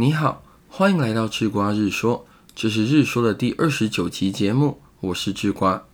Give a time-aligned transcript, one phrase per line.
[0.00, 5.86] 你好，欢迎来到智瓜日说，这是日说的第二十九集节目，我是智瓜。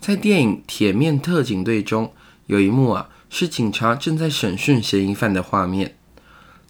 [0.00, 2.14] 在电影《铁面特警队》中，
[2.46, 5.98] 有一幕啊，是警察正在审讯嫌疑犯的画面。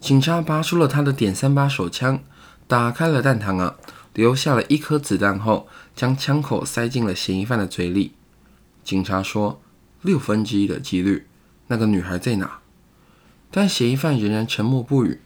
[0.00, 2.18] 警察拔出了他的点三八手枪，
[2.66, 3.76] 打开了弹膛啊，
[4.12, 8.14] 留下了一颗子弹后，将枪口塞进了嫌疑犯的嘴里。
[8.82, 9.62] 警察说
[10.02, 11.28] ：“六分之一的几率，
[11.68, 12.58] 那个女孩在哪？”
[13.52, 15.20] 但嫌疑犯仍然沉默不语。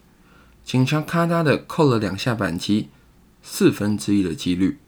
[0.65, 2.91] 警察咔嗒的扣了两下扳机，
[3.43, 4.79] 四分之一的几率。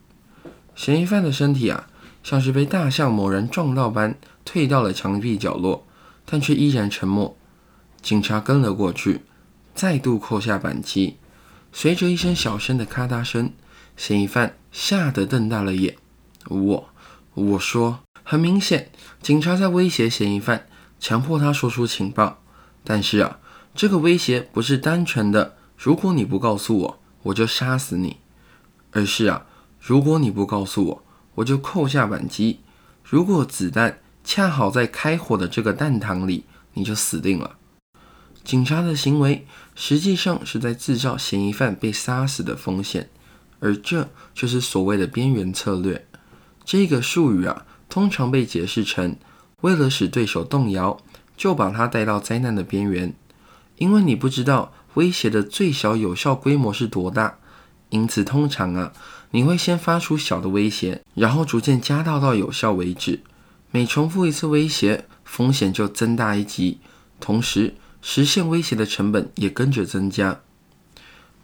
[0.74, 1.88] 嫌疑犯的身体啊，
[2.22, 5.86] 像是被大象某人撞到般退到了墙壁角落，
[6.24, 7.36] 但却依然沉默。
[8.00, 9.22] 警察跟了过去，
[9.74, 11.16] 再度扣下扳机。
[11.72, 13.52] 随着一声小声的咔嗒声，
[13.96, 15.96] 嫌疑犯吓得瞪大了眼。
[16.46, 16.88] 我，
[17.34, 20.66] 我说，很明显，警察在威胁嫌疑犯，
[21.00, 22.42] 强迫他说出情报。
[22.84, 23.38] 但是啊，
[23.74, 25.56] 这个威胁不是单纯的。
[25.84, 28.18] 如果你不告诉我，我就杀死你。
[28.92, 29.46] 而是啊，
[29.80, 32.60] 如果你不告诉我，我就扣下扳机。
[33.02, 37.56] 如果子弹恰好在开火的这个弹膛里，你就死定了。
[38.44, 43.10] 警察的行为实际上是在制造嫌疑犯被杀死的风险，
[43.58, 46.06] 而这就是所谓的边缘策略。
[46.64, 49.16] 这个术语啊，通常被解释成
[49.62, 50.96] 为了使对手动摇，
[51.36, 53.12] 就把他带到灾难的边缘，
[53.78, 54.72] 因为你不知道。
[54.94, 57.38] 威胁的最小有效规模是多大？
[57.88, 58.92] 因此，通常啊，
[59.32, 63.20] 你会先发出小的威胁，然后逐渐加大到有效为止。
[63.70, 66.78] 每重复一次威胁，风险就增大一级，
[67.20, 70.40] 同时实现威胁的成本也跟着增加。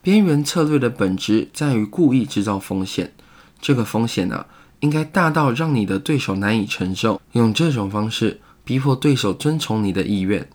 [0.01, 3.13] 边缘策略的本质在于故意制造风险，
[3.61, 4.47] 这个风险呢，
[4.81, 10.49] 应该大到让你的对手难以承受，用这种方式逼迫对手遵从你的意愿。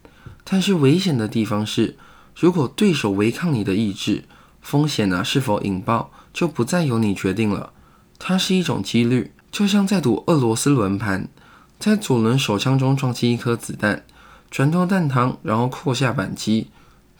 [0.44, 1.98] 但是危险的地方是。
[2.36, 4.24] 如果对手违抗你的意志，
[4.62, 7.72] 风险呢是否引爆就不再由你决定了。
[8.18, 11.28] 它是一种几率，就像在赌俄罗斯轮盘，
[11.78, 14.06] 在左轮手枪中撞击一颗子弹，
[14.50, 16.70] 转动弹膛，然后扣下扳机。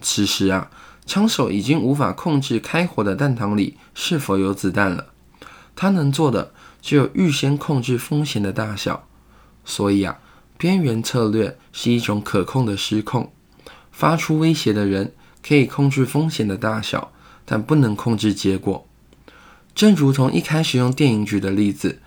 [0.02, 0.72] 此时啊，
[1.06, 5.08] 枪手已经无法控制开火的弹膛里是否有子弹了。
[5.76, 9.08] 他能做的只有预先控制风险的大小。
[9.66, 10.20] 所以啊，
[10.58, 13.32] 边缘策略是一种可控的失控。
[13.94, 15.14] 发出威胁的人
[15.48, 17.14] 可以控制风险的大小，
[17.46, 18.86] 但不能控制结果。
[19.74, 22.02] 正如同一开始用电影举的例子，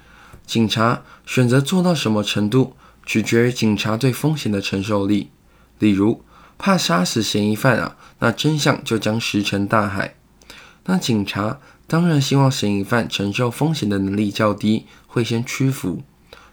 [0.44, 5.30] 警察选择做到什么程度，取决于警察对风险的承受力。
[5.78, 6.22] 例如，
[6.58, 10.14] 怕杀死嫌疑犯啊，那真相就将石沉大海。
[10.84, 16.02] 那警察当然希望嫌疑犯承受风险的能力较低，会先屈服。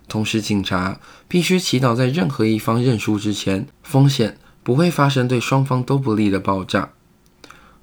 [0.08, 4.38] 同时，警察必须祈祷在任何一方认输之前，风险。
[4.64, 6.94] 不会发生对双方都不利的爆炸。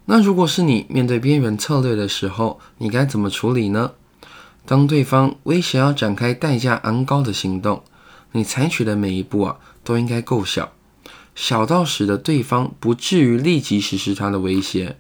[0.06, 3.92] 那如果是你面对边缘策略的时候，你该怎么处理呢？
[4.66, 7.82] 当对方威胁要展开代价昂高的行动，
[8.32, 10.72] 你采取的每一步啊，都应该够小，
[11.34, 14.96] 小到使得对方不至于立即实施他的威胁。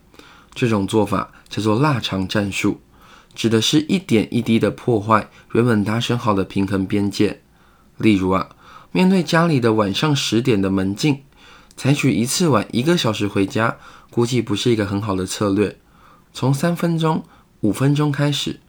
[0.54, 2.80] 这种做法叫做腊肠战术，
[3.34, 7.42] 指的是一点一滴的破坏原本达成好的平衡边界。
[7.98, 8.50] 例如啊，
[8.92, 11.22] 面对家里的晚上十点的门禁。
[11.80, 13.78] 采取一次晚一个小时回家，
[14.10, 15.78] 估计不是一个很好的策略。
[16.30, 17.24] 从三分钟、
[17.60, 18.60] 五分钟开始，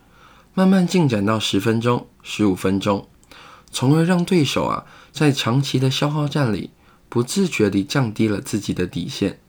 [0.53, 3.09] 慢慢进展到十分钟、十五分钟，
[3.69, 6.69] 从而让对手啊在长期的消耗战里，
[7.09, 9.41] 不自觉地降低了自己的底线。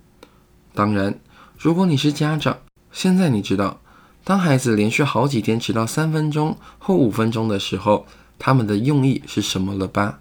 [0.75, 1.21] 当然，
[1.57, 2.59] 如果你是家长，
[2.91, 3.81] 现在你知道，
[4.25, 8.09] 当孩子连续好几天迟到三分钟或五分钟的时候，
[8.41, 10.19] 他们的用意是什么了吧？